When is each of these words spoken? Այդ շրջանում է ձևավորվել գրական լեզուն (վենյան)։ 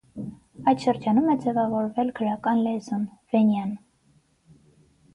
Այդ 0.71 0.85
շրջանում 0.85 1.27
է 1.35 1.35
ձևավորվել 1.43 2.11
գրական 2.21 2.65
լեզուն 2.71 3.07
(վենյան)։ 3.37 3.81